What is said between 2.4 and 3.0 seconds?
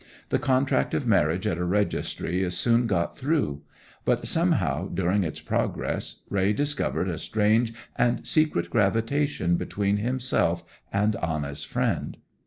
is soon